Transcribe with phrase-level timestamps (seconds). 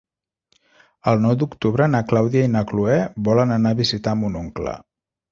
[1.09, 2.95] El nou d'octubre na Clàudia i na Cloè
[3.27, 4.75] volen anar a visitar mon oncle.